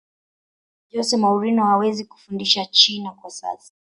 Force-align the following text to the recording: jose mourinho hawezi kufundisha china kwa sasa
jose 0.93 1.15
mourinho 1.21 1.63
hawezi 1.65 2.05
kufundisha 2.05 2.65
china 2.65 3.11
kwa 3.11 3.29
sasa 3.31 3.73